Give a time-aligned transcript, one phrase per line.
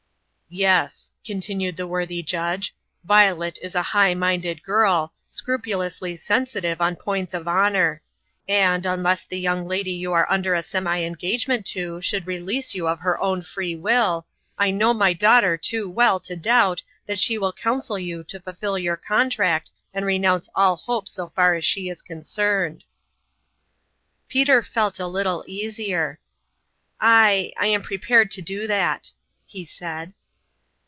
[0.53, 2.75] "Yes," continued the worthy judge,
[3.09, 8.01] "Yio let is a high minded girl, scrupulously sensitive on points of honor;
[8.49, 12.75] and, unless the young lady you are under a semi engagement to should re lease
[12.75, 14.25] you of her own free will,
[14.57, 18.41] I know my daugh ter too well to doubt that she will counsel you to
[18.41, 22.83] fulfill your contract and renounce all hope so far as she is concerned."
[24.27, 26.19] Peter felt a little easier."
[26.99, 29.11] I I am prepared to do that,"
[29.45, 30.11] he said.